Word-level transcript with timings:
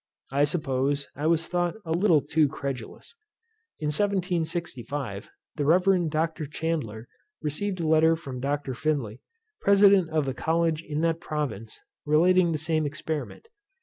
I 0.31 0.45
suppose 0.45 1.07
I 1.15 1.27
was 1.27 1.45
thought 1.47 1.75
a 1.85 1.91
little 1.91 2.21
too 2.21 2.47
credulous. 2.47 3.13
In 3.79 3.89
1765, 3.89 5.29
the 5.57 5.65
Reverend 5.65 6.09
Dr. 6.09 6.47
Chandler 6.47 7.07
received 7.43 7.79
a 7.79 7.87
letter 7.87 8.15
from 8.15 8.39
Dr. 8.39 8.73
Finley, 8.73 9.21
President 9.61 10.09
of 10.09 10.25
the 10.25 10.33
College 10.33 10.81
in 10.81 11.01
that 11.01 11.19
province, 11.19 11.77
relating 12.07 12.51
the 12.51 12.57
same 12.57 12.87
experiment. 12.87 13.47